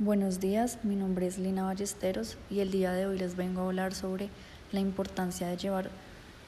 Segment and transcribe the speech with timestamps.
[0.00, 3.64] Buenos días, mi nombre es Lina Ballesteros y el día de hoy les vengo a
[3.64, 4.28] hablar sobre
[4.70, 5.90] la importancia de llevar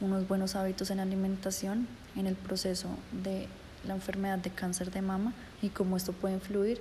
[0.00, 1.86] unos buenos hábitos en alimentación
[2.16, 2.88] en el proceso
[3.22, 3.46] de
[3.86, 5.32] la enfermedad de cáncer de mama
[5.62, 6.80] y cómo esto puede influir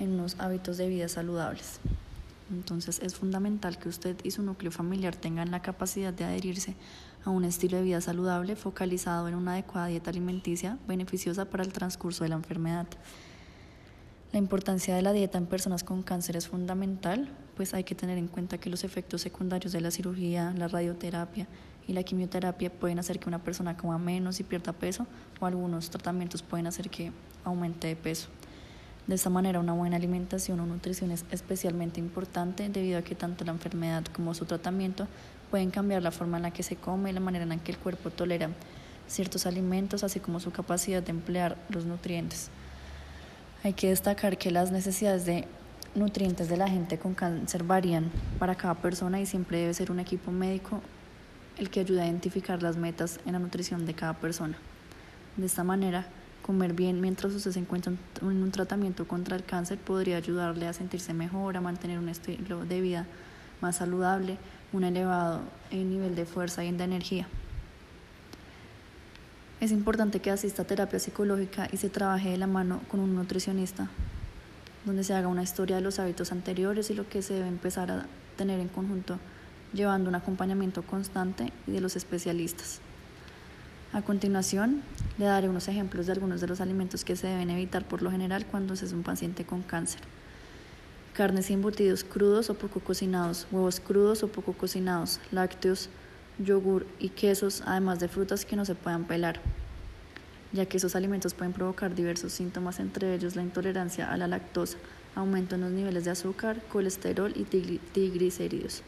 [0.00, 1.78] en unos hábitos de vida saludables.
[2.50, 6.74] Entonces es fundamental que usted y su núcleo familiar tengan la capacidad de adherirse
[7.26, 11.74] a un estilo de vida saludable focalizado en una adecuada dieta alimenticia beneficiosa para el
[11.74, 12.86] transcurso de la enfermedad.
[14.30, 18.18] La importancia de la dieta en personas con cáncer es fundamental, pues hay que tener
[18.18, 21.48] en cuenta que los efectos secundarios de la cirugía, la radioterapia
[21.86, 25.06] y la quimioterapia pueden hacer que una persona coma menos y pierda peso
[25.40, 27.10] o algunos tratamientos pueden hacer que
[27.42, 28.28] aumente de peso.
[29.06, 33.46] De esta manera, una buena alimentación o nutrición es especialmente importante debido a que tanto
[33.46, 35.08] la enfermedad como su tratamiento
[35.50, 37.72] pueden cambiar la forma en la que se come y la manera en la que
[37.72, 38.50] el cuerpo tolera
[39.06, 42.50] ciertos alimentos, así como su capacidad de emplear los nutrientes.
[43.64, 45.44] Hay que destacar que las necesidades de
[45.96, 48.08] nutrientes de la gente con cáncer varían
[48.38, 50.80] para cada persona y siempre debe ser un equipo médico
[51.58, 54.56] el que ayude a identificar las metas en la nutrición de cada persona.
[55.36, 56.06] De esta manera,
[56.42, 57.92] comer bien mientras usted se encuentra
[58.22, 62.64] en un tratamiento contra el cáncer podría ayudarle a sentirse mejor, a mantener un estilo
[62.64, 63.06] de vida
[63.60, 64.38] más saludable,
[64.72, 65.40] un elevado
[65.72, 67.26] nivel de fuerza y de energía.
[69.60, 73.16] Es importante que asista a terapia psicológica y se trabaje de la mano con un
[73.16, 73.90] nutricionista,
[74.84, 77.90] donde se haga una historia de los hábitos anteriores y lo que se debe empezar
[77.90, 78.06] a
[78.36, 79.18] tener en conjunto,
[79.72, 82.78] llevando un acompañamiento constante y de los especialistas.
[83.92, 84.82] A continuación,
[85.18, 88.12] le daré unos ejemplos de algunos de los alimentos que se deben evitar por lo
[88.12, 90.02] general cuando se es un paciente con cáncer.
[91.14, 95.90] Carnes y embutidos crudos o poco cocinados, huevos crudos o poco cocinados, lácteos,
[96.38, 99.40] yogur y quesos, además de frutas que no se puedan pelar,
[100.52, 104.78] ya que esos alimentos pueden provocar diversos síntomas, entre ellos la intolerancia a la lactosa,
[105.14, 108.82] aumento en los niveles de azúcar, colesterol y triglicéridos.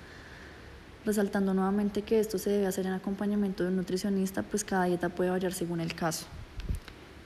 [1.05, 5.09] Resaltando nuevamente que esto se debe hacer en acompañamiento de un nutricionista, pues cada dieta
[5.09, 6.27] puede variar según el caso.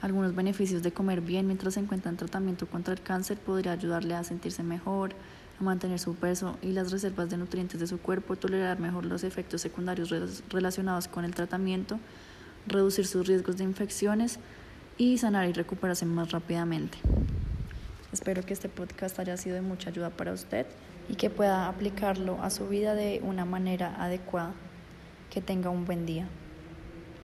[0.01, 4.15] Algunos beneficios de comer bien mientras se encuentra en tratamiento contra el cáncer podría ayudarle
[4.15, 5.11] a sentirse mejor,
[5.61, 9.25] a mantener su peso y las reservas de nutrientes de su cuerpo, tolerar mejor los
[9.25, 10.11] efectos secundarios
[10.51, 11.99] relacionados con el tratamiento,
[12.67, 14.39] reducir sus riesgos de infecciones
[14.97, 16.99] y sanar y recuperarse más rápidamente.
[18.13, 20.67] Espero que este podcast haya sido de mucha ayuda para usted
[21.09, 24.53] y que pueda aplicarlo a su vida de una manera adecuada.
[25.31, 26.29] Que tenga un buen día.